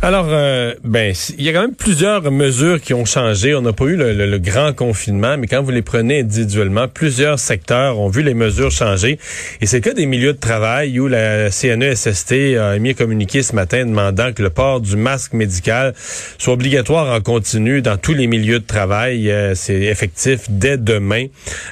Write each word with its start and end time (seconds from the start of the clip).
Alors, 0.00 0.28
euh, 0.30 0.74
ben, 0.84 1.12
il 1.38 1.44
y 1.44 1.48
a 1.48 1.52
quand 1.52 1.62
même 1.62 1.74
plusieurs 1.74 2.30
mesures 2.30 2.80
qui 2.80 2.94
ont 2.94 3.04
changé. 3.04 3.56
On 3.56 3.62
n'a 3.62 3.72
pas 3.72 3.86
eu 3.86 3.96
le, 3.96 4.38
grand 4.38 4.72
confinement, 4.72 5.36
mais 5.36 5.48
quand 5.48 5.60
vous 5.60 5.72
les 5.72 5.82
prenez 5.82 6.20
individuellement, 6.20 6.86
plusieurs 6.86 7.40
secteurs 7.40 7.98
ont 7.98 8.08
vu 8.08 8.22
les 8.22 8.34
mesures 8.34 8.70
changer. 8.70 9.18
Et 9.60 9.66
c'est 9.66 9.80
cas 9.80 9.94
des 9.94 10.06
milieux 10.06 10.34
de 10.34 10.38
travail 10.38 11.00
où 11.00 11.08
la 11.08 11.50
CNESST 11.50 12.32
a 12.60 12.76
émis 12.76 12.90
un 12.90 12.94
communiqué 12.94 13.42
ce 13.42 13.56
matin 13.56 13.84
demandant 13.84 14.32
que 14.32 14.40
le 14.40 14.50
port 14.50 14.80
du 14.80 14.96
masque 14.96 15.32
médical 15.32 15.94
soit 15.96 16.54
obligatoire 16.54 17.12
en 17.12 17.20
continu 17.20 17.82
dans 17.82 17.96
tous 17.96 18.14
les 18.14 18.28
milieux 18.28 18.60
de 18.60 18.66
travail. 18.66 19.32
Euh, 19.32 19.56
c'est 19.56 19.80
effectif 19.80 20.42
dès 20.48 20.76
demain. 20.76 21.26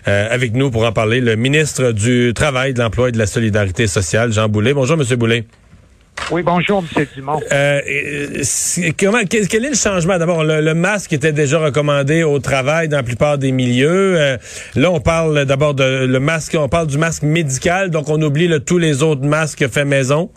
Euh, 0.08 0.27
avec 0.32 0.52
nous 0.52 0.72
pour 0.72 0.84
en 0.84 0.90
parler, 0.90 1.20
le 1.20 1.36
ministre 1.36 1.92
du 1.92 2.32
Travail, 2.34 2.74
de 2.74 2.80
l'Emploi 2.80 3.10
et 3.10 3.12
de 3.12 3.18
la 3.18 3.27
Solidarité 3.27 3.86
sociale, 3.86 4.32
Jean 4.32 4.48
Boulet. 4.48 4.74
Bonjour, 4.74 4.96
Monsieur 4.96 5.14
Boulet. 5.14 5.45
Oui, 6.30 6.42
bonjour, 6.42 6.82
M. 6.96 7.06
Dumont. 7.14 7.40
Euh, 7.52 7.80
comment, 8.98 9.20
quel, 9.28 9.64
est 9.64 9.68
le 9.68 9.74
changement? 9.74 10.18
D'abord, 10.18 10.42
le, 10.42 10.74
masque 10.74 11.12
était 11.12 11.32
déjà 11.32 11.58
recommandé 11.58 12.24
au 12.24 12.38
travail 12.40 12.88
dans 12.88 12.96
la 12.96 13.02
plupart 13.02 13.38
des 13.38 13.52
milieux. 13.52 14.20
Euh, 14.20 14.36
là, 14.74 14.90
on 14.90 15.00
parle 15.00 15.44
d'abord 15.44 15.74
de 15.74 16.04
le 16.06 16.20
masque, 16.20 16.56
on 16.58 16.68
parle 16.68 16.88
du 16.88 16.98
masque 16.98 17.22
médical, 17.22 17.90
donc 17.90 18.08
on 18.08 18.20
oublie 18.20 18.50
tous 18.64 18.78
les 18.78 19.02
autres 19.02 19.24
masques 19.24 19.68
faits 19.68 19.86
maison. 19.86 20.30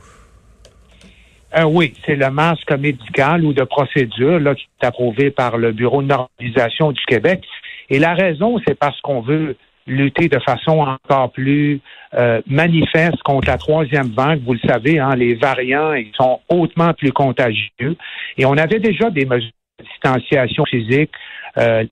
Euh, 1.58 1.64
oui, 1.64 1.94
c'est 2.06 2.16
le 2.16 2.30
masque 2.30 2.72
médical 2.72 3.44
ou 3.44 3.54
de 3.54 3.64
procédure 3.64 4.40
là, 4.40 4.54
qui 4.54 4.68
est 4.82 4.86
approuvé 4.86 5.32
par 5.32 5.58
le 5.58 5.72
Bureau 5.72 6.04
de 6.04 6.08
normalisation 6.08 6.92
du 6.92 7.04
Québec. 7.06 7.42
Et 7.90 7.98
la 7.98 8.14
raison, 8.14 8.60
c'est 8.68 8.78
parce 8.78 9.00
qu'on 9.02 9.22
veut 9.22 9.56
lutter 9.90 10.30
de 10.30 10.40
façon 10.40 10.80
encore 10.80 11.32
plus 11.32 11.82
euh, 12.14 12.42
manifeste 12.48 13.22
contre 13.24 13.50
la 13.50 13.58
troisième 13.58 14.10
vague. 14.10 14.42
Vous 14.46 14.54
le 14.54 14.60
savez, 14.68 15.00
hein, 15.00 15.16
les 15.16 15.36
variants 15.36 15.94
ils 15.94 16.12
sont 16.16 16.40
hautement 16.50 16.94
plus 16.94 17.12
contagieux. 17.12 17.98
Et 18.38 18.46
on 18.46 18.58
avait 18.58 18.80
déjà 18.80 19.10
des 19.10 19.26
mesures 19.26 19.52
de 19.80 19.86
distanciation 19.86 20.66
physique, 20.66 21.12
euh, 21.58 21.84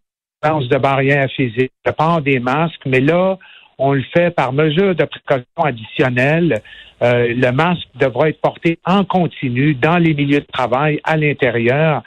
de 0.44 0.78
barrières 0.78 1.30
physiques, 1.36 1.72
le 1.86 1.92
port 1.92 2.22
des 2.22 2.40
masques, 2.40 2.86
mais 2.86 3.02
là, 3.02 3.38
on 3.78 3.94
le 3.94 4.04
fait 4.14 4.32
par 4.32 4.54
mesure 4.54 4.96
de 4.96 5.04
précaution 5.04 5.64
additionnelle. 5.64 6.62
Euh, 7.04 7.34
le 7.36 7.52
masque 7.52 7.88
devra 7.96 8.30
être 8.30 8.42
porté 8.42 8.80
en 8.86 9.04
continu 9.04 9.76
dans 9.76 9.98
les 9.98 10.14
milieux 10.14 10.40
de 10.40 10.48
travail 10.52 11.00
à 11.04 11.18
l'intérieur. 11.18 12.02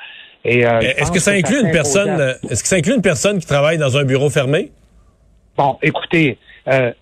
Euh, 0.47 0.81
est-ce 0.81 1.13
que 1.13 1.21
ça 1.21 1.33
inclut 1.33 1.61
une 1.61 1.71
personne 1.71 2.37
Est-ce 2.49 2.63
que 2.63 2.69
ça 2.69 2.77
inclut 2.77 2.95
une 2.95 3.03
personne 3.03 3.39
qui 3.39 3.47
travaille 3.47 3.79
dans 3.79 3.99
un 3.99 4.05
bureau 4.05 4.31
fermé? 4.31 4.71
Bon, 5.57 5.79
écoutez, 5.83 6.39
euh, 6.69 6.93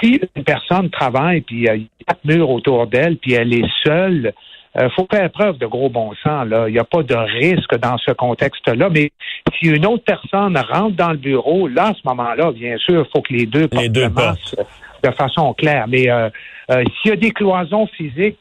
si 0.00 0.20
une 0.36 0.44
personne 0.44 0.90
travaille 0.90 1.40
puis 1.42 1.56
il 1.56 1.62
y 1.64 1.68
a 1.68 1.76
quatre 2.06 2.24
murs 2.24 2.50
autour 2.50 2.86
d'elle 2.86 3.16
puis 3.16 3.34
elle 3.34 3.52
est 3.52 3.68
seule, 3.84 4.32
il 4.74 4.82
euh, 4.82 4.90
faut 4.90 5.06
faire 5.10 5.30
preuve 5.30 5.58
de 5.58 5.66
gros 5.66 5.88
bon 5.88 6.12
sens. 6.22 6.46
Là. 6.46 6.68
Il 6.68 6.72
n'y 6.72 6.78
a 6.78 6.84
pas 6.84 7.02
de 7.02 7.14
risque 7.14 7.74
dans 7.78 7.98
ce 7.98 8.12
contexte-là. 8.12 8.88
Mais 8.90 9.10
si 9.58 9.66
une 9.66 9.86
autre 9.86 10.04
personne 10.04 10.56
rentre 10.56 10.96
dans 10.96 11.10
le 11.10 11.16
bureau, 11.16 11.68
là, 11.68 11.88
à 11.88 11.94
ce 11.94 12.00
moment-là, 12.04 12.52
bien 12.52 12.76
sûr, 12.78 13.04
il 13.06 13.10
faut 13.12 13.22
que 13.22 13.32
les 13.32 13.46
deux 13.46 13.66
portent 13.66 13.96
le 13.96 14.08
masque 14.08 14.56
de 15.02 15.10
façon 15.12 15.54
claire. 15.54 15.86
Mais 15.88 16.10
euh, 16.10 16.28
s'il 16.68 17.10
y 17.10 17.12
a 17.12 17.16
des 17.16 17.30
cloisons 17.30 17.86
physiques, 17.88 18.38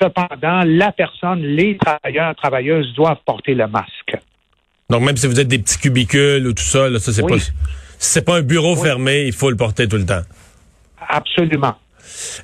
cependant, 0.00 0.62
la 0.64 0.92
personne, 0.92 1.40
les 1.42 1.76
travailleurs, 1.76 2.34
travailleuses 2.36 2.92
doivent 2.94 3.20
porter 3.24 3.54
le 3.54 3.66
masque. 3.66 4.16
Donc, 4.90 5.02
même 5.02 5.16
si 5.16 5.26
vous 5.26 5.40
êtes 5.40 5.48
des 5.48 5.58
petits 5.58 5.78
cubicules 5.78 6.46
ou 6.46 6.52
tout 6.52 6.62
ça, 6.62 6.88
là, 6.88 6.98
ça, 6.98 7.12
c'est 7.12 7.26
pas 7.26 7.36
c'est 8.04 8.24
pas 8.24 8.36
un 8.36 8.42
bureau 8.42 8.76
fermé, 8.76 9.24
il 9.26 9.32
faut 9.32 9.50
le 9.50 9.56
porter 9.56 9.88
tout 9.88 9.96
le 9.96 10.06
temps. 10.06 10.22
Absolument. 11.08 11.74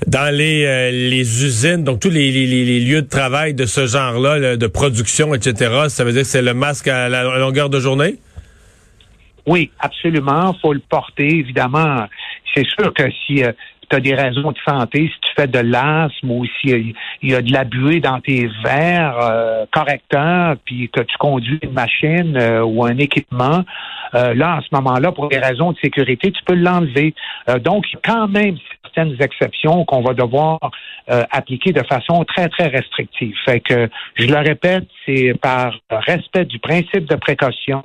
Dans 0.07 0.35
les, 0.35 0.65
euh, 0.65 0.91
les 0.91 1.45
usines, 1.45 1.85
donc 1.85 2.01
tous 2.01 2.11
les, 2.11 2.31
les, 2.33 2.81
lieux 2.81 3.03
de 3.03 3.09
travail 3.09 3.55
de 3.55 3.67
ce 3.67 3.87
genre-là, 3.87 4.57
de 4.57 4.67
production, 4.67 5.35
etc., 5.35 5.89
ça 5.89 6.05
veut 6.05 6.13
dire 6.13 6.23
que 6.23 6.29
c'est 6.29 6.43
le 6.43 6.55
masque 6.55 6.89
à 6.89 7.09
la 7.09 7.39
longueur 7.39 7.71
de 7.71 7.79
journée? 7.79 8.17
Oui, 9.47 9.71
absolument. 9.79 10.55
faut 10.61 10.73
le 10.73 10.81
porter, 10.81 11.29
évidemment. 11.39 12.07
C'est 12.55 12.67
sûr 12.67 12.93
que 12.95 13.11
si 13.27 13.45
euh, 13.45 13.53
tu 13.91 13.97
as 13.97 14.01
des 14.01 14.15
raisons 14.15 14.53
de 14.53 14.59
santé, 14.67 15.11
si 15.13 15.21
tu 15.21 15.31
fais 15.37 15.47
de 15.47 15.59
l'asthme 15.59 16.31
ou 16.31 16.45
s'il 16.47 16.95
y, 17.23 17.35
a 17.35 17.43
de 17.43 17.53
la 17.53 17.65
buée 17.65 18.01
dans 18.01 18.21
tes 18.21 18.49
verres 18.65 19.19
euh, 19.21 19.67
correcteurs, 19.71 20.57
puis 20.65 20.89
que 20.89 21.01
tu 21.01 21.17
conduis 21.19 21.59
une 21.63 21.73
machine 21.73 22.37
euh, 22.37 22.63
ou 22.63 22.85
un 22.85 22.97
équipement, 22.99 23.65
euh, 24.15 24.35
là, 24.35 24.57
en 24.57 24.61
ce 24.61 24.69
moment-là, 24.73 25.13
pour 25.13 25.29
des 25.29 25.39
raisons 25.39 25.73
de 25.73 25.79
sécurité, 25.79 26.31
tu 26.31 26.43
peux 26.45 26.55
l'enlever. 26.55 27.15
donc, 27.63 27.85
y 27.93 27.97
a 27.97 28.01
quand 28.05 28.29
même 28.29 28.57
certaines 28.83 29.17
exceptions 29.21 29.85
qu'on 29.85 30.03
va 30.03 30.15
devoir 30.15 30.59
appliquer 31.07 31.73
de 31.73 31.83
façon 31.83 32.25
très, 32.25 32.49
très 32.49 32.69
restrictive. 32.69 33.35
Fait 33.45 33.61
que, 33.61 33.89
je 34.15 34.27
le 34.27 34.39
répète, 34.39 34.85
c'est 35.07 35.35
par 35.41 35.75
respect 35.91 36.45
du 36.45 36.59
principe 36.59 37.05
de 37.07 37.17
précaution, 37.17 37.83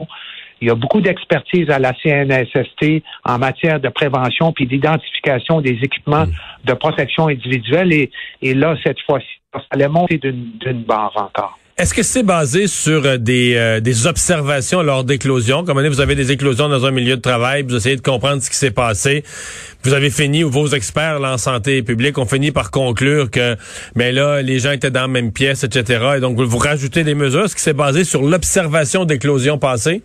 il 0.62 0.68
y 0.68 0.72
a 0.72 0.76
beaucoup 0.76 1.02
d'expertise 1.02 1.70
à 1.70 1.80
la 1.80 1.94
CNSST 1.94 3.04
en 3.24 3.38
matière 3.38 3.80
de 3.80 3.90
prévention 3.90 4.54
puis 4.54 4.68
d'identification 4.68 5.62
des 5.62 5.78
équipements 5.84 6.26
de 6.64 6.74
protection 6.74 7.28
individuelle. 7.28 7.94
Et, 7.94 8.12
et 8.42 8.54
là, 8.54 8.76
cette 8.84 9.00
fois-ci, 9.02 9.28
ça 9.54 9.62
allait 9.72 9.88
monter 9.88 10.18
d'une 10.18 10.84
barre 10.84 11.14
encore. 11.16 11.58
Est-ce 11.78 11.94
que 11.94 12.04
c'est 12.04 12.24
basé 12.24 12.68
sur 12.68 13.06
euh, 13.06 13.18
des, 13.18 13.56
euh, 13.56 13.82
des 13.82 14.08
observations 14.08 14.82
lors 14.82 15.04
d'éclosions? 15.04 15.66
Comme 15.66 15.86
vous 15.86 16.00
avez 16.00 16.16
des 16.16 16.32
éclosions 16.32 16.70
dans 16.70 16.86
un 16.86 16.92
milieu 16.92 17.18
de 17.18 17.22
travail, 17.22 17.64
vous 17.64 17.76
essayez 17.76 17.98
de 17.98 18.02
comprendre 18.02 18.42
ce 18.42 18.50
qui 18.50 18.56
s'est 18.56 18.72
passé. 18.72 19.26
Vous 19.84 19.92
avez 19.92 20.10
fini, 20.10 20.46
ou 20.46 20.50
vos 20.50 20.68
experts 20.68 21.20
en 21.22 21.38
santé 21.38 21.84
publique 21.84 22.18
ont 22.18 22.26
fini 22.26 22.52
par 22.52 22.72
conclure 22.72 23.30
que 23.30 23.58
mais 23.94 24.14
ben 24.14 24.16
là, 24.16 24.42
les 24.42 24.60
gens 24.60 24.72
étaient 24.72 24.90
dans 24.90 25.02
la 25.02 25.08
même 25.10 25.34
pièce, 25.34 25.66
etc. 25.66 26.14
Et 26.16 26.20
donc, 26.22 26.40
vous 26.40 26.58
rajoutez 26.58 27.04
des 27.04 27.14
mesures. 27.14 27.44
Est-ce 27.44 27.56
que 27.56 27.62
c'est 27.62 27.74
basé 27.74 28.06
sur 28.06 28.22
l'observation 28.22 29.04
d'éclosions 29.04 29.58
passées? 29.58 30.02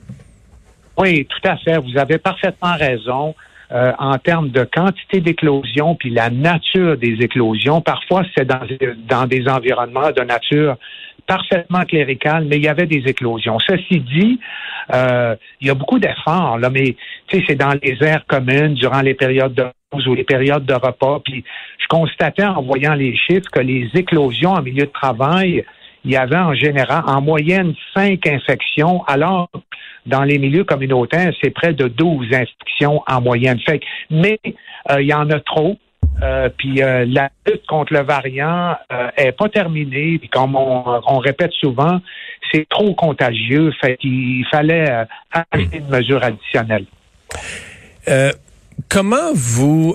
Oui, 0.98 1.26
tout 1.26 1.48
à 1.48 1.56
fait. 1.56 1.78
Vous 1.78 1.98
avez 1.98 2.18
parfaitement 2.18 2.74
raison. 2.76 3.34
Euh, 3.72 3.92
en 4.00 4.18
termes 4.18 4.48
de 4.48 4.64
quantité 4.64 5.20
d'éclosions 5.20 5.94
puis 5.94 6.10
la 6.10 6.28
nature 6.28 6.96
des 6.96 7.18
éclosions. 7.20 7.80
Parfois, 7.80 8.24
c'est 8.36 8.44
dans, 8.44 8.62
dans 9.06 9.28
des 9.28 9.46
environnements 9.46 10.10
de 10.10 10.22
nature 10.22 10.76
parfaitement 11.30 11.84
cléricale, 11.84 12.46
mais 12.46 12.56
il 12.56 12.64
y 12.64 12.68
avait 12.68 12.86
des 12.86 13.04
éclosions. 13.06 13.60
Ceci 13.60 14.00
dit, 14.00 14.40
euh, 14.92 15.36
il 15.60 15.68
y 15.68 15.70
a 15.70 15.74
beaucoup 15.74 16.00
d'efforts, 16.00 16.58
là, 16.58 16.68
mais 16.68 16.96
c'est 17.30 17.54
dans 17.54 17.78
les 17.80 17.96
aires 18.02 18.24
communes, 18.26 18.74
durant 18.74 19.02
les 19.02 19.14
périodes 19.14 19.54
de 19.54 19.66
pause 19.90 20.08
ou 20.08 20.14
les 20.16 20.24
périodes 20.24 20.66
de 20.66 20.74
repas. 20.74 21.20
Puis 21.24 21.44
je 21.78 21.86
constatais 21.86 22.44
en 22.44 22.62
voyant 22.62 22.94
les 22.94 23.16
chiffres 23.16 23.48
que 23.52 23.60
les 23.60 23.88
éclosions 23.94 24.50
en 24.50 24.62
milieu 24.62 24.86
de 24.86 24.90
travail, 24.90 25.64
il 26.04 26.12
y 26.12 26.16
avait 26.16 26.36
en 26.36 26.54
général, 26.54 27.02
en 27.06 27.20
moyenne, 27.20 27.74
cinq 27.94 28.26
infections, 28.26 29.04
alors 29.04 29.48
dans 30.06 30.22
les 30.22 30.38
milieux 30.38 30.64
communautaires, 30.64 31.32
c'est 31.42 31.50
près 31.50 31.72
de 31.72 31.88
12 31.88 32.26
infections 32.32 33.02
en 33.06 33.20
moyenne. 33.20 33.58
Mais 34.10 34.38
euh, 34.90 35.00
il 35.00 35.08
y 35.08 35.14
en 35.14 35.28
a 35.30 35.40
trop. 35.40 35.76
Euh, 36.22 36.48
puis 36.54 36.82
euh, 36.82 37.06
la 37.06 37.30
lutte 37.46 37.66
contre 37.66 37.92
le 37.92 38.00
variant 38.00 38.76
est 39.16 39.32
pas 39.32 39.48
terminée. 39.48 40.20
Comme 40.32 40.56
on, 40.56 41.18
répète 41.18 41.52
souvent, 41.52 42.00
c'est 42.52 42.68
trop 42.68 42.94
contagieux. 42.94 43.72
Fait 43.80 43.96
qu'il 43.96 44.44
fallait 44.50 45.06
ajouter 45.52 45.78
une 45.78 45.88
mesure 45.88 46.22
additionnelle. 46.22 46.86
comment 48.88 49.32
vous 49.34 49.94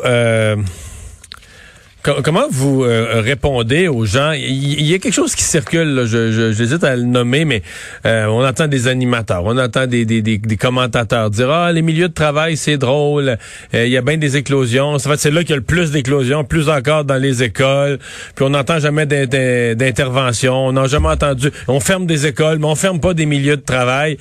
Comment 2.23 2.45
vous 2.51 2.83
euh, 2.83 3.19
répondez 3.21 3.87
aux 3.87 4.05
gens? 4.05 4.31
Il 4.31 4.83
y, 4.83 4.93
a 4.93 4.99
quelque 4.99 5.13
chose 5.13 5.33
qui 5.33 5.43
circule, 5.43 6.05
j'hésite 6.05 6.83
à 6.83 6.95
le 6.95 7.01
nommer, 7.01 7.45
mais 7.45 7.63
euh, 8.05 8.27
on 8.27 8.45
entend 8.45 8.67
des 8.67 8.87
animateurs, 8.87 9.43
on 9.43 9.57
entend 9.57 9.87
des, 9.87 10.05
des, 10.05 10.21
des, 10.21 10.57
commentateurs 10.57 11.31
dire 11.31 11.49
Ah, 11.49 11.71
les 11.71 11.81
milieux 11.81 12.07
de 12.07 12.13
travail, 12.13 12.57
c'est 12.57 12.77
drôle, 12.77 13.37
euh, 13.73 13.85
il 13.85 13.91
y 13.91 13.97
a 13.97 14.01
bien 14.01 14.17
des 14.17 14.37
éclosions. 14.37 14.93
En 14.93 14.99
fait, 14.99 15.17
c'est 15.17 15.31
là 15.31 15.41
qu'il 15.41 15.51
y 15.51 15.53
a 15.53 15.57
le 15.57 15.63
plus 15.63 15.89
d'éclosions, 15.89 16.43
plus 16.43 16.69
encore 16.69 17.05
dans 17.05 17.17
les 17.17 17.41
écoles. 17.41 17.97
Puis 18.35 18.45
on 18.45 18.49
n'entend 18.49 18.77
jamais 18.77 19.07
d'intervention, 19.07 20.67
on 20.67 20.73
n'a 20.73 20.85
jamais 20.85 21.09
entendu. 21.09 21.49
On 21.67 21.79
ferme 21.79 22.05
des 22.05 22.27
écoles, 22.27 22.59
mais 22.59 22.67
on 22.67 22.75
ferme 22.75 22.99
pas 22.99 23.15
des 23.15 23.25
milieux 23.25 23.57
de 23.57 23.63
travail. 23.63 24.17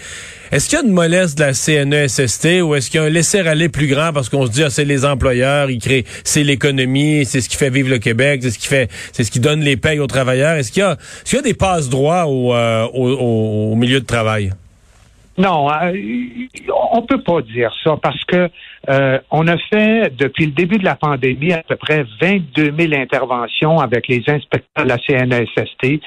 Est-ce 0.53 0.69
qu'il 0.69 0.79
y 0.79 0.83
a 0.83 0.85
une 0.85 0.93
mollesse 0.93 1.35
de 1.35 1.41
la 1.41 1.53
CNESST 1.53 2.63
ou 2.63 2.77
est-ce 2.77 2.89
qu'il 2.89 3.01
y 3.01 3.03
a 3.03 3.07
un 3.07 3.11
laisser-aller 3.11 3.69
plus 3.69 3.89
grand 3.89 4.13
parce 4.13 4.29
qu'on 4.29 4.47
se 4.47 4.53
dit, 4.53 4.63
ah, 4.63 4.71
c'est 4.71 4.85
les 4.85 5.05
employeurs, 5.05 5.69
ils 5.69 5.81
créent, 5.81 6.05
c'est 6.23 6.45
l'économie, 6.45 7.25
c'est 7.25 7.41
ce 7.41 7.49
qui 7.49 7.57
fait 7.57 7.71
vivre 7.75 7.91
le 7.91 7.99
Québec, 7.99 8.41
c'est 8.43 8.51
ce 8.51 8.59
qui 8.59 8.69
fait, 8.69 8.89
c'est 9.13 9.25
ce 9.25 9.31
qui 9.31 9.41
donne 9.41 9.61
les 9.61 9.77
payes 9.77 9.99
aux 9.99 10.07
travailleurs. 10.07 10.57
Est-ce 10.57 10.73
qu'il 10.73 10.81
y 10.81 10.85
a, 10.85 10.93
est-ce 10.93 11.31
qu'il 11.31 11.37
y 11.37 11.41
a 11.41 11.43
des 11.43 11.55
passes 11.55 11.89
droits 11.89 12.27
au, 12.27 12.55
euh, 12.55 12.87
au, 12.95 13.75
milieu 13.75 14.01
de 14.01 14.07
travail? 14.07 14.53
Non, 15.37 15.69
euh, 15.69 15.93
on 16.93 17.03
peut 17.03 17.21
pas 17.21 17.43
dire 17.43 17.73
ça 17.83 17.97
parce 18.01 18.25
que 18.25 18.49
Euh, 18.89 19.19
on 19.31 19.47
a 19.49 19.57
fait, 19.57 20.13
depuis 20.17 20.47
le 20.47 20.53
début 20.53 20.77
de 20.77 20.85
la 20.85 20.95
pandémie, 20.95 21.53
à 21.53 21.63
peu 21.67 21.77
près 21.77 22.05
22 22.21 22.75
000 22.79 22.93
interventions 22.95 23.79
avec 23.79 24.09
les 24.09 24.23
inspecteurs 24.29 24.85
de 24.85 24.89
la 24.89 24.99
CNSST, 24.99 26.01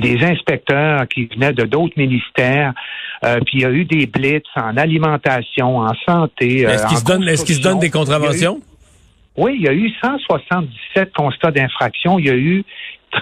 des 0.00 0.24
inspecteurs 0.24 1.06
qui 1.08 1.26
venaient 1.26 1.52
de 1.52 1.64
d'autres 1.64 1.94
ministères. 1.96 2.72
Euh, 3.24 3.38
puis 3.46 3.58
il 3.58 3.60
y 3.60 3.64
a 3.64 3.70
eu 3.70 3.84
des 3.84 4.06
blitz 4.06 4.44
en 4.56 4.76
alimentation, 4.76 5.78
en 5.78 5.92
santé. 6.06 6.62
Est-ce 6.62 6.86
qu'ils 6.86 6.98
se, 6.98 7.04
donnent, 7.04 7.28
est-ce 7.28 7.44
qu'ils 7.44 7.56
se 7.56 7.62
donnent 7.62 7.78
des 7.78 7.90
contraventions? 7.90 8.60
Oui, 9.36 9.56
il 9.56 9.62
y 9.62 9.68
a 9.68 9.72
eu 9.72 9.90
177 10.02 11.12
constats 11.12 11.50
d'infraction. 11.50 12.18
Il 12.18 12.26
y 12.26 12.30
a 12.30 12.36
eu 12.36 12.64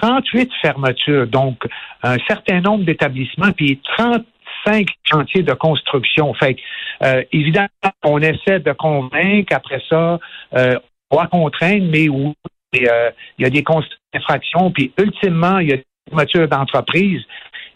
38 0.01 0.51
fermetures, 0.61 1.27
donc 1.27 1.63
un 2.01 2.17
certain 2.27 2.61
nombre 2.61 2.85
d'établissements, 2.85 3.51
puis 3.51 3.79
35 3.97 4.87
chantiers 5.09 5.43
de 5.43 5.53
construction. 5.53 6.33
Fait 6.35 6.55
euh, 7.03 7.23
évidemment, 7.31 7.67
on 8.03 8.19
essaie 8.19 8.59
de 8.59 8.71
convaincre, 8.73 9.55
après 9.55 9.81
ça, 9.89 10.19
euh, 10.55 10.79
on 11.11 11.17
va 11.17 11.27
contraindre, 11.27 11.85
mais 11.91 12.09
où 12.09 12.33
euh, 12.75 13.09
il 13.37 13.43
y 13.43 13.45
a 13.45 13.49
des 13.49 13.63
constats 13.63 13.95
d'infraction, 14.13 14.71
puis 14.71 14.93
ultimement, 14.97 15.59
il 15.59 15.69
y 15.69 15.73
a 15.73 15.77
des 15.77 15.85
fermetures 16.09 16.47
d'entreprise. 16.47 17.21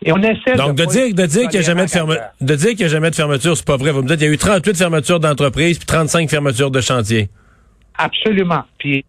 Et 0.06 0.12
on 0.12 0.18
essaie 0.18 0.56
Donc, 0.56 0.75
de, 0.75 0.86
dire, 0.86 1.13
de 1.13 1.25
dire 1.25 1.50
qu'il 1.50 1.60
n'y 1.60 1.66
a 1.66 1.68
jamais 1.68 1.86
de 1.86 1.90
fermeture, 1.90 2.24
de 2.40 2.56
dire 2.56 2.69
qu'il 2.69 2.81
y 2.81 2.86
a 2.86 2.88
jamais 2.88 3.10
de 3.10 3.16
fermeture, 3.16 3.57
c'est 3.57 3.66
pas 3.66 3.78
vrai. 3.78 3.92
Vous 3.92 4.04
me 4.04 4.07
dites, 4.07 4.22
il 4.22 4.28
y 4.28 4.30
a 4.30 4.33
eu 4.33 4.38
38 4.38 4.78
fermetures 4.78 5.19
d'entreprise 5.19 5.80
puis 5.80 5.88
35 5.88 6.30
fermetures 6.30 6.69
de 6.69 6.81
chantier. 6.81 7.30
Absolument. 7.97 8.63
Puis 8.77 9.05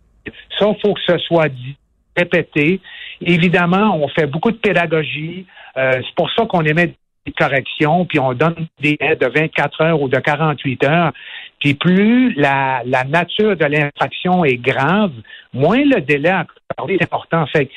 ça, 0.58 0.67
il 0.69 0.81
faut 0.81 0.94
que 0.94 1.00
ce 1.06 1.19
soit 1.19 1.49
dit, 1.49 1.76
répété. 2.17 2.81
Évidemment, 3.20 3.96
on 3.96 4.08
fait 4.08 4.26
beaucoup 4.26 4.50
de 4.50 4.56
pédagogie. 4.56 5.46
Euh, 5.76 5.93
c'est 5.94 6.14
pour 6.14 6.31
ça 6.32 6.46
qu'on 6.46 6.64
émet 6.64 6.94
des 7.26 7.32
corrections, 7.32 8.05
puis 8.06 8.19
on 8.19 8.32
donne 8.32 8.67
des 8.81 8.96
aides 9.00 9.20
de 9.20 9.26
24 9.26 9.81
heures 9.82 10.02
ou 10.02 10.08
de 10.08 10.19
48 10.19 10.85
heures. 10.85 11.12
Puis 11.61 11.75
plus 11.75 12.32
la, 12.35 12.82
la 12.87 13.05
nature 13.05 13.56
de 13.56 13.64
l'infraction 13.64 14.44
est 14.44 14.56
grave, 14.56 15.12
moins 15.52 15.82
le 15.85 16.00
délai 16.00 16.31
à 16.31 16.46
est 16.88 17.02
important. 17.02 17.46
Fait 17.46 17.70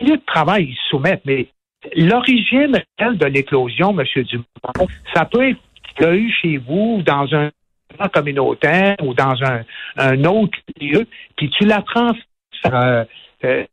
le 0.00 0.08
lieu 0.08 0.16
de 0.16 0.24
travail, 0.24 0.64
ils 0.70 0.78
soumettent, 0.88 1.24
mais 1.24 1.48
l'origine 1.94 2.82
réelle 2.98 3.18
de 3.18 3.26
l'éclosion, 3.26 3.98
M. 3.98 4.04
Dumont, 4.24 4.88
ça 5.14 5.24
peut 5.24 5.48
être 5.48 6.12
eu 6.12 6.32
chez 6.32 6.56
vous 6.56 7.02
dans 7.04 7.32
un 7.34 7.50
communautaire 8.12 8.96
ou 9.02 9.14
dans 9.14 9.34
un, 9.42 9.62
un 9.96 10.24
autre 10.24 10.58
lieu, 10.80 11.06
puis 11.36 11.50
tu 11.50 11.64
la 11.64 11.82
transfères, 11.82 12.24
euh, 12.74 13.04
euh, 13.44 13.64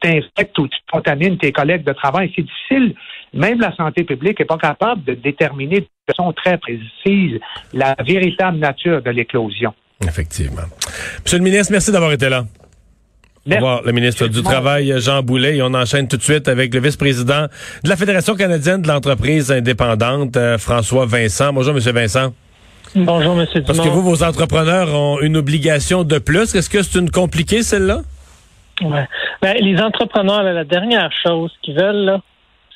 t'infectes 0.00 0.58
ou 0.58 0.68
tu 0.68 0.78
contamines 0.90 1.38
tes 1.38 1.52
collègues 1.52 1.84
de 1.84 1.92
travail. 1.92 2.32
C'est 2.34 2.42
difficile. 2.42 2.94
Même 3.32 3.60
la 3.60 3.74
santé 3.74 4.04
publique 4.04 4.38
n'est 4.38 4.44
pas 4.44 4.58
capable 4.58 5.04
de 5.04 5.14
déterminer 5.14 5.80
de 5.80 5.86
façon 6.08 6.32
très 6.32 6.58
précise 6.58 7.40
la 7.72 7.96
véritable 8.04 8.58
nature 8.58 9.02
de 9.02 9.10
l'éclosion. 9.10 9.74
Effectivement. 10.02 10.62
Monsieur 11.24 11.38
le 11.38 11.44
ministre, 11.44 11.72
merci 11.72 11.90
d'avoir 11.90 12.12
été 12.12 12.28
là. 12.28 12.44
Au 13.46 13.54
revoir, 13.54 13.82
le 13.82 13.92
ministre 13.92 14.26
du 14.26 14.42
Travail, 14.42 14.94
Jean 15.00 15.22
Boulet. 15.22 15.56
Et 15.56 15.62
on 15.62 15.74
enchaîne 15.74 16.08
tout 16.08 16.16
de 16.16 16.22
suite 16.22 16.48
avec 16.48 16.72
le 16.72 16.80
vice-président 16.80 17.46
de 17.82 17.88
la 17.88 17.96
Fédération 17.96 18.34
canadienne 18.36 18.80
de 18.80 18.88
l'entreprise 18.88 19.52
indépendante, 19.52 20.36
euh, 20.36 20.56
François 20.56 21.04
Vincent. 21.04 21.52
Bonjour, 21.52 21.74
Monsieur 21.74 21.92
Vincent. 21.92 22.32
Bonjour, 22.94 23.34
Monsieur 23.34 23.60
Dumont. 23.60 23.66
Parce 23.66 23.80
que 23.80 23.88
vous, 23.88 24.02
vos 24.02 24.22
entrepreneurs 24.22 24.94
ont 24.94 25.20
une 25.20 25.36
obligation 25.36 26.04
de 26.04 26.18
plus. 26.18 26.54
Est-ce 26.54 26.70
que 26.70 26.82
c'est 26.82 26.98
une 26.98 27.10
compliquée, 27.10 27.62
celle-là? 27.62 28.02
Ouais. 28.82 29.06
Ben, 29.42 29.56
les 29.60 29.80
entrepreneurs, 29.80 30.42
la 30.42 30.64
dernière 30.64 31.10
chose 31.12 31.52
qu'ils 31.62 31.74
veulent, 31.74 32.04
là, 32.04 32.20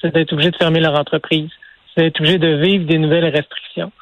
c'est 0.01 0.13
d'être 0.13 0.33
obligés 0.33 0.51
de 0.51 0.57
fermer 0.57 0.81
leur 0.81 0.99
entreprise. 0.99 1.51
C'est 1.95 2.03
d'être 2.03 2.21
obligés 2.21 2.39
de 2.39 2.57
vivre 2.57 2.87
des 2.87 2.99
nouvelles 2.99 3.25
restrictions. 3.25 3.93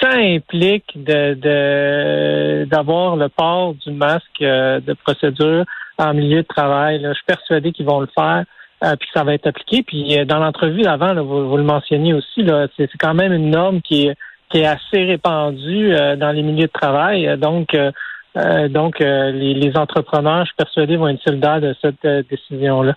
ça 0.00 0.10
implique 0.14 0.92
de 0.96 2.64
d'avoir 2.64 3.16
le 3.16 3.28
port 3.28 3.74
du 3.74 3.92
masque 3.92 4.42
euh, 4.42 4.80
de 4.80 4.92
procédure 4.94 5.64
en 5.98 6.14
milieu 6.14 6.42
de 6.42 6.48
travail. 6.48 7.00
Je 7.02 7.12
suis 7.14 7.24
persuadé 7.26 7.72
qu'ils 7.72 7.86
vont 7.86 8.00
le 8.00 8.08
faire. 8.14 8.44
Euh, 8.84 8.94
puis 8.94 9.08
que 9.08 9.18
ça 9.18 9.24
va 9.24 9.34
être 9.34 9.48
appliqué. 9.48 9.82
Puis 9.82 10.16
euh, 10.16 10.24
dans 10.24 10.38
l'entrevue 10.38 10.82
d'avant, 10.82 11.12
vous, 11.24 11.48
vous, 11.48 11.56
le 11.56 11.64
mentionniez 11.64 12.14
aussi, 12.14 12.44
là, 12.44 12.68
c'est, 12.76 12.88
quand 12.96 13.14
même 13.14 13.32
une 13.32 13.50
norme 13.50 13.82
qui 13.82 14.06
est 14.06 14.14
qui 14.48 14.58
est 14.58 14.66
assez 14.66 15.04
répandu 15.04 15.92
euh, 15.92 16.16
dans 16.16 16.30
les 16.32 16.42
milieux 16.42 16.66
de 16.66 16.72
travail. 16.72 17.36
Donc, 17.38 17.74
euh, 17.74 17.90
euh, 18.36 18.68
donc 18.68 19.00
les, 19.00 19.54
les, 19.54 19.76
entrepreneurs, 19.76 20.40
je 20.40 20.46
suis 20.46 20.56
persuadé, 20.56 20.96
vont 20.96 21.08
être 21.08 21.22
solidaires 21.22 21.60
de 21.60 21.74
cette 21.82 22.06
décision-là. 22.28 22.94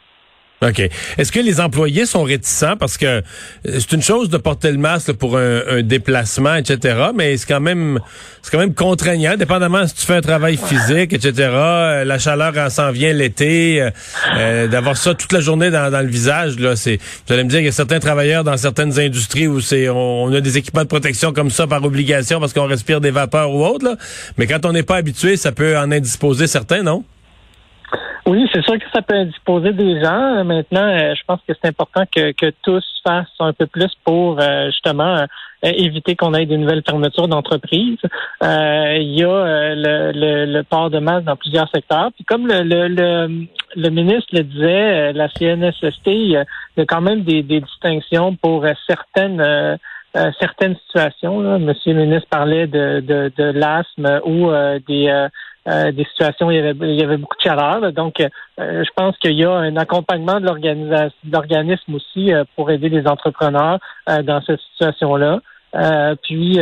OK. 0.63 0.79
Est-ce 1.17 1.31
que 1.31 1.39
les 1.39 1.59
employés 1.59 2.05
sont 2.05 2.21
réticents? 2.21 2.77
Parce 2.77 2.95
que 2.95 3.05
euh, 3.05 3.21
c'est 3.65 3.93
une 3.93 4.03
chose 4.03 4.29
de 4.29 4.37
porter 4.37 4.71
le 4.71 4.77
masque 4.77 5.13
pour 5.13 5.35
un, 5.37 5.81
déplacement, 5.81 6.53
etc. 6.53 7.09
Mais 7.15 7.35
c'est 7.37 7.47
quand 7.47 7.59
même 7.59 7.99
c'est 8.43 8.51
quand 8.51 8.59
même 8.59 8.75
contraignant, 8.75 9.37
dépendamment 9.37 9.87
si 9.87 9.95
tu 9.95 10.05
fais 10.05 10.15
un 10.15 10.21
travail 10.21 10.57
physique, 10.57 11.13
etc. 11.13 11.33
Euh, 11.51 12.03
la 12.03 12.19
chaleur 12.19 12.53
s'en 12.69 12.91
vient 12.91 13.11
l'été, 13.11 13.89
euh, 14.37 14.67
d'avoir 14.67 14.97
ça 14.97 15.15
toute 15.15 15.31
la 15.31 15.39
journée 15.39 15.71
dans, 15.71 15.89
le 15.89 16.07
visage. 16.07 16.59
Là, 16.59 16.75
c'est. 16.75 16.99
Vous 17.27 17.33
allez 17.33 17.43
me 17.43 17.49
dire 17.49 17.59
qu'il 17.59 17.65
y 17.65 17.69
a 17.69 17.73
certains 17.73 17.99
travailleurs 17.99 18.43
dans 18.43 18.57
certaines 18.57 18.99
industries 18.99 19.47
où 19.47 19.61
c'est 19.61 19.89
on, 19.89 20.31
a 20.31 20.41
des 20.41 20.59
équipements 20.59 20.83
de 20.83 20.87
protection 20.87 21.33
comme 21.33 21.49
ça 21.49 21.65
par 21.65 21.83
obligation 21.83 22.39
parce 22.39 22.53
qu'on 22.53 22.67
respire 22.67 23.01
des 23.01 23.11
vapeurs 23.11 23.51
ou 23.51 23.65
autre. 23.65 23.97
Mais 24.37 24.45
quand 24.45 24.63
on 24.67 24.73
n'est 24.73 24.83
pas 24.83 24.97
habitué, 24.97 25.37
ça 25.37 25.51
peut 25.51 25.75
en 25.75 25.91
indisposer 25.91 26.45
certains, 26.45 26.83
non? 26.83 27.03
Oui, 28.27 28.47
c'est 28.53 28.63
sûr 28.63 28.77
que 28.77 28.85
ça 28.93 29.01
peut 29.01 29.15
indisposer 29.15 29.73
des 29.73 29.99
gens. 29.99 30.43
Maintenant, 30.43 30.85
euh, 30.85 31.15
je 31.15 31.21
pense 31.25 31.39
que 31.47 31.53
c'est 31.59 31.69
important 31.69 32.03
que, 32.15 32.31
que 32.33 32.51
tous 32.61 32.85
fassent 33.03 33.25
un 33.39 33.51
peu 33.51 33.65
plus 33.65 33.91
pour 34.03 34.39
euh, 34.39 34.67
justement 34.67 35.17
euh, 35.17 35.25
éviter 35.63 36.15
qu'on 36.15 36.35
ait 36.35 36.45
de 36.45 36.55
nouvelles 36.55 36.83
fermetures 36.87 37.27
d'entreprises. 37.27 37.97
il 38.41 39.19
y 39.19 39.23
a 39.23 39.73
le, 39.75 40.45
le, 40.45 40.63
port 40.63 40.91
de 40.91 40.99
masque 40.99 41.25
dans 41.25 41.35
plusieurs 41.35 41.69
secteurs. 41.69 42.11
Puis 42.13 42.23
comme 42.23 42.47
le, 42.47 42.61
le, 42.61 43.47
le, 43.75 43.89
ministre 43.89 44.29
le 44.33 44.43
disait, 44.43 45.13
la 45.13 45.27
CNSST, 45.29 46.07
il 46.07 46.29
y 46.31 46.37
a 46.37 46.85
quand 46.85 47.01
même 47.01 47.23
des, 47.23 47.41
des 47.41 47.61
distinctions 47.61 48.35
pour 48.35 48.65
certaines 48.87 49.77
certaines 50.39 50.75
situations. 50.85 51.57
Monsieur 51.59 51.93
le 51.93 52.01
ministre 52.01 52.27
parlait 52.29 52.67
de, 52.67 52.99
de, 52.99 53.31
de 53.35 53.43
l'asthme 53.43 54.19
ou 54.25 54.51
des 54.87 55.27
euh, 55.67 55.91
des 55.91 56.05
situations 56.05 56.47
où 56.47 56.51
il 56.51 56.57
y 56.57 56.59
avait, 56.59 56.75
il 56.81 56.99
y 56.99 57.03
avait 57.03 57.17
beaucoup 57.17 57.37
de 57.37 57.43
chaleur. 57.43 57.91
Donc, 57.93 58.19
euh, 58.19 58.29
je 58.57 58.89
pense 58.95 59.15
qu'il 59.17 59.37
y 59.37 59.45
a 59.45 59.51
un 59.51 59.77
accompagnement 59.77 60.39
de 60.39 60.47
l'organisme 61.31 61.93
aussi 61.93 62.33
euh, 62.33 62.43
pour 62.55 62.71
aider 62.71 62.89
les 62.89 63.05
entrepreneurs 63.05 63.77
dans 64.07 64.41
cette 64.41 64.59
situation-là. 64.71 65.39
puis, 66.23 66.59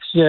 puis 0.00 0.22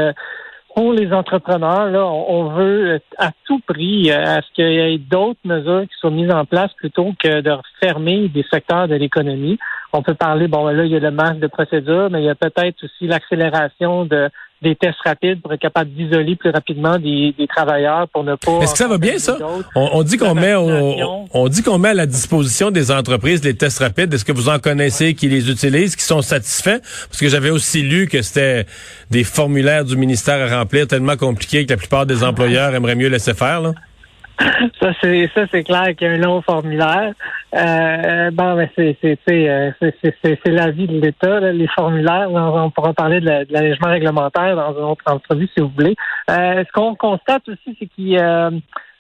pour 0.76 0.94
les 0.94 1.14
entrepreneurs, 1.14 1.88
là, 1.88 2.06
on, 2.06 2.50
veut 2.50 3.00
à 3.18 3.32
tout 3.46 3.60
prix 3.66 4.12
à 4.12 4.42
ce 4.42 4.54
qu'il 4.54 4.72
y 4.72 4.78
ait 4.78 4.98
d'autres 4.98 5.40
mesures 5.46 5.84
qui 5.84 5.96
soient 6.00 6.12
mises 6.12 6.32
en 6.32 6.46
place 6.46 6.74
plutôt 6.74 7.14
que 7.20 7.40
de 7.42 7.52
fermer 7.82 8.28
des 8.28 8.46
secteurs 8.52 8.88
de 8.88 8.96
l'économie. 8.96 9.58
On 9.94 10.02
peut 10.02 10.14
parler, 10.14 10.48
bon, 10.48 10.68
là, 10.68 10.84
il 10.86 10.92
y 10.92 10.96
a 10.96 11.00
le 11.00 11.12
masque 11.12 11.40
de 11.40 11.48
procédure, 11.48 12.10
mais 12.10 12.22
il 12.22 12.26
y 12.26 12.30
a 12.30 12.36
peut-être 12.36 12.84
aussi 12.84 13.08
l'accélération 13.08 14.06
de 14.06 14.30
des 14.62 14.76
tests 14.76 15.00
rapides 15.04 15.42
pour 15.42 15.52
être 15.54 15.60
capable 15.60 15.92
d'isoler 15.92 16.36
plus 16.36 16.52
rapidement 16.52 17.00
des, 17.00 17.34
travailleurs 17.50 18.08
pour 18.10 18.24
ne 18.24 18.36
pas. 18.36 18.60
Est-ce 18.62 18.74
que 18.74 18.78
ça 18.78 18.88
va 18.88 18.98
bien 18.98 19.18
ça? 19.18 19.38
on, 19.76 20.04
dit 20.04 20.18
qu'on 20.18 20.36
met 20.36 20.56
on, 20.56 21.48
dit 21.48 21.64
qu'on 21.64 21.78
met 21.78 21.90
à 21.90 21.94
la 21.94 22.06
disposition 22.06 22.72
des 22.72 22.92
entreprises 22.92 23.44
les 23.44 23.56
tests 23.56 23.80
rapides. 23.80 24.14
Est-ce 24.14 24.26
que 24.26 24.32
vous 24.32 24.50
en 24.50 24.60
connaissez 24.60 25.16
qui 25.16 25.28
les 25.28 25.50
utilisent, 25.50 25.96
qui 25.96 26.04
sont 26.04 26.22
satisfaits? 26.22 26.80
Parce 27.08 27.20
que 27.20 27.28
j'avais 27.28 27.50
aussi 27.50 27.82
lu 27.82 28.08
que 28.08 28.22
c'était 28.22 28.66
des 29.10 29.24
formulaires 29.24 29.86
du 29.86 29.98
ministère 29.98 30.52
à 30.52 30.60
remplir 30.60 30.88
tellement 30.88 31.18
compliqués 31.18 31.66
que 31.66 31.72
la 31.72 31.78
plupart 31.78 32.06
des 32.06 32.24
employeurs 32.24 32.74
aimeraient 32.76 32.96
mieux 32.96 33.10
laisser 33.10 33.34
faire. 33.34 33.62
Là. 33.62 33.74
Ça, 34.80 34.92
c'est 35.02 35.30
ça, 35.34 35.46
c'est 35.52 35.64
clair 35.64 35.96
qu'il 35.96 36.08
y 36.08 36.12
a 36.12 36.14
un 36.14 36.18
long 36.18 36.42
formulaire. 36.42 37.14
Euh, 37.56 38.32
bon, 38.32 38.56
ben 38.56 38.70
c'est 38.76 38.98
c'est 39.02 39.20
euh, 39.30 39.72
c'est 39.80 40.48
la 40.48 40.72
vie 40.72 40.88
de 40.88 41.00
l'État, 41.00 41.40
les 41.40 41.68
formulaires. 41.68 42.28
On, 42.32 42.70
pourra 42.72 42.94
parler 42.94 43.20
de 43.20 43.26
l'allègement 43.50 43.90
réglementaire 43.90 44.56
dans 44.56 44.74
une 44.74 44.86
autre 44.86 45.04
entrevue, 45.08 45.48
si 45.54 45.62
vous 45.62 45.72
voulez. 45.76 45.96
Euh, 46.30 46.64
ce 46.66 46.72
qu'on 46.72 46.96
constate 46.96 47.48
aussi, 47.50 47.76
c'est 47.80 47.88
qu'il 47.88 48.18
euh, 48.18 48.52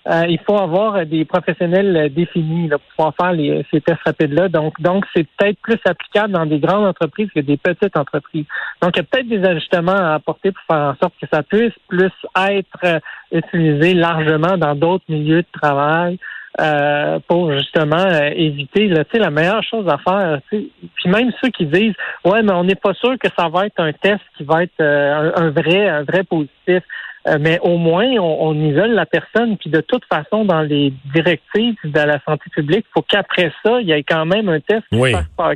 euh, 0.07 0.25
il 0.27 0.39
faut 0.39 0.57
avoir 0.57 1.05
des 1.05 1.25
professionnels 1.25 1.95
euh, 1.95 2.09
définis 2.09 2.67
là, 2.67 2.79
pour 2.79 2.87
pouvoir 2.95 3.13
faire 3.15 3.33
les, 3.33 3.63
ces 3.69 3.81
tests 3.81 4.01
rapides-là. 4.03 4.49
Donc, 4.49 4.81
donc 4.81 5.05
c'est 5.15 5.27
peut-être 5.37 5.59
plus 5.61 5.79
applicable 5.85 6.33
dans 6.33 6.45
des 6.47 6.57
grandes 6.57 6.85
entreprises 6.85 7.29
que 7.33 7.39
des 7.39 7.57
petites 7.57 7.95
entreprises. 7.95 8.45
Donc, 8.81 8.95
il 8.95 8.99
y 8.99 9.01
a 9.01 9.03
peut-être 9.03 9.27
des 9.27 9.43
ajustements 9.45 9.91
à 9.91 10.15
apporter 10.15 10.51
pour 10.51 10.63
faire 10.65 10.85
en 10.85 10.95
sorte 10.95 11.13
que 11.21 11.27
ça 11.31 11.43
puisse 11.43 11.73
plus 11.87 12.11
être 12.35 12.79
euh, 12.83 12.99
utilisé 13.31 13.93
largement 13.93 14.57
dans 14.57 14.73
d'autres 14.73 15.05
milieux 15.07 15.43
de 15.43 15.59
travail. 15.61 16.17
pour 17.27 17.53
justement 17.53 18.07
éviter 18.35 18.87
là, 18.89 19.03
la 19.13 19.29
meilleure 19.29 19.63
chose 19.63 19.87
à 19.87 19.97
faire. 19.99 20.41
Puis 20.49 20.69
même 21.05 21.31
ceux 21.41 21.49
qui 21.49 21.65
disent 21.65 21.95
Ouais, 22.25 22.41
mais 22.43 22.51
on 22.51 22.65
n'est 22.65 22.75
pas 22.75 22.93
sûr 22.95 23.17
que 23.17 23.29
ça 23.37 23.47
va 23.47 23.67
être 23.67 23.79
un 23.79 23.93
test 23.93 24.21
qui 24.35 24.43
va 24.43 24.63
être 24.63 24.81
un, 24.81 25.49
vrai, 25.51 25.87
un 25.87 26.03
vrai 26.03 26.23
positif. 26.23 26.83
Euh, 27.27 27.37
mais 27.39 27.59
au 27.59 27.77
moins, 27.77 28.07
on, 28.17 28.55
isole 28.55 28.91
la 28.91 29.05
personne. 29.05 29.57
Puis 29.57 29.69
de 29.69 29.81
toute 29.81 30.03
façon, 30.05 30.45
dans 30.45 30.61
les 30.61 30.93
directives 31.13 31.75
de 31.83 31.99
la 31.99 32.19
santé 32.25 32.49
publique, 32.51 32.85
il 32.89 32.93
faut 32.93 33.03
qu'après 33.03 33.51
ça, 33.63 33.79
il 33.79 33.87
y 33.87 33.91
ait 33.91 34.03
quand 34.03 34.25
même 34.25 34.49
un 34.49 34.59
test 34.59 34.83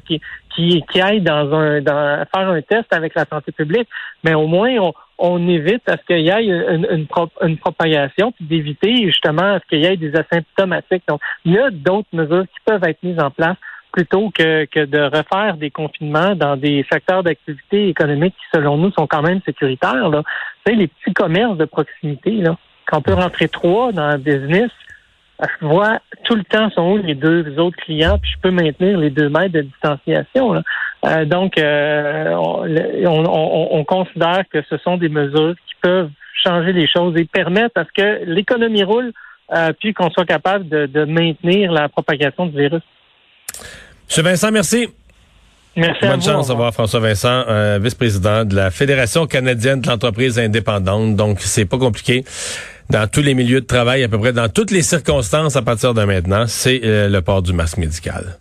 qui, 0.05 0.21
qui, 0.55 0.83
qui, 0.91 1.01
aille 1.01 1.21
dans 1.21 1.53
un 1.53 1.81
dans 1.81 2.23
faire 2.33 2.49
un 2.49 2.61
test 2.61 2.85
avec 2.91 3.15
la 3.15 3.25
santé 3.25 3.51
publique. 3.51 3.87
Mais 4.23 4.35
au 4.35 4.45
moins, 4.45 4.75
on, 4.79 4.93
on 5.17 5.47
évite 5.47 5.87
à 5.89 5.97
ce 5.97 6.05
qu'il 6.05 6.25
y 6.25 6.29
ait 6.29 6.45
une, 6.45 6.87
une, 6.91 7.07
une 7.41 7.57
propagation, 7.57 8.31
puis 8.31 8.45
d'éviter 8.45 9.05
justement 9.05 9.55
à 9.55 9.59
ce 9.59 9.67
qu'il 9.67 9.79
y 9.79 9.85
ait 9.85 9.97
des 9.97 10.13
asymptomatiques. 10.15 11.03
Donc, 11.07 11.21
il 11.45 11.53
y 11.53 11.57
a 11.57 11.71
d'autres 11.71 12.09
mesures 12.13 12.43
qui 12.43 12.59
peuvent 12.63 12.83
être 12.83 13.01
mises 13.01 13.19
en 13.19 13.31
place 13.31 13.57
plutôt 13.95 14.29
que, 14.29 14.65
que 14.65 14.83
de 14.83 14.99
refaire 14.99 15.55
des 15.55 15.71
confinements 15.71 16.35
dans 16.35 16.57
des 16.57 16.85
secteurs 16.91 17.23
d'activité 17.23 17.87
économique 17.87 18.35
qui, 18.35 18.57
selon 18.57 18.77
nous, 18.77 18.91
sont 18.91 19.07
quand 19.07 19.21
même 19.21 19.39
sécuritaires. 19.45 20.09
Là. 20.09 20.19
Vous 20.19 20.61
savez, 20.65 20.77
les 20.77 20.87
petits 20.87 21.13
commerces 21.13 21.57
de 21.57 21.63
proximité, 21.63 22.31
là, 22.31 22.57
quand 22.85 22.97
on 22.97 23.01
peut 23.01 23.13
rentrer 23.13 23.47
trois 23.47 23.93
dans 23.93 24.03
un 24.03 24.17
business, 24.17 24.69
je 25.39 25.65
vois 25.65 25.99
tout 26.25 26.35
le 26.35 26.43
temps 26.43 26.69
sont 26.71 26.91
où 26.91 26.97
les 26.97 27.15
deux 27.15 27.57
autres 27.57 27.77
clients, 27.77 28.17
puis 28.21 28.31
je 28.35 28.39
peux 28.41 28.51
maintenir 28.51 28.97
les 28.97 29.09
deux 29.09 29.29
mètres 29.29 29.53
de 29.53 29.61
distanciation. 29.61 30.61
Euh, 31.05 31.25
donc, 31.25 31.57
euh, 31.57 32.33
on, 32.35 33.83
considère 33.85 34.43
que 34.51 34.61
ce 34.69 34.77
sont 34.77 34.97
des 34.97 35.09
mesures 35.09 35.55
qui 35.67 35.75
peuvent 35.81 36.09
changer 36.43 36.73
les 36.73 36.87
choses 36.87 37.15
et 37.17 37.25
permettre 37.25 37.79
à 37.79 37.85
ce 37.85 37.91
que 38.01 38.25
l'économie 38.25 38.83
roule, 38.83 39.13
euh, 39.53 39.71
puis 39.79 39.93
qu'on 39.93 40.09
soit 40.09 40.25
capable 40.25 40.67
de, 40.67 41.05
maintenir 41.05 41.71
la 41.71 41.87
propagation 41.87 42.45
du 42.45 42.57
virus. 42.57 42.81
Monsieur 44.07 44.23
Vincent, 44.23 44.51
merci. 44.51 44.87
Merci 45.75 46.07
Bonne 46.07 46.21
chance 46.21 46.49
à 46.49 46.71
François 46.71 46.99
Vincent, 47.01 47.43
vice-président 47.79 48.45
de 48.45 48.55
la 48.55 48.71
Fédération 48.71 49.27
canadienne 49.27 49.81
de 49.81 49.87
l'entreprise 49.89 50.39
indépendante. 50.39 51.15
Donc, 51.15 51.41
c'est 51.41 51.65
pas 51.65 51.77
compliqué 51.77 52.23
dans 52.89 53.07
tous 53.07 53.21
les 53.21 53.33
milieux 53.33 53.61
de 53.61 53.65
travail, 53.65 54.03
à 54.03 54.07
peu 54.07 54.19
près 54.19 54.31
dans 54.31 54.47
toutes 54.47 54.71
les 54.71 54.83
circonstances 54.83 55.55
à 55.55 55.63
partir 55.63 55.93
de 55.93 56.03
maintenant, 56.03 56.45
c'est 56.47 56.79
le 56.83 57.19
port 57.19 57.41
du 57.41 57.51
masque 57.51 57.77
médical. 57.77 58.37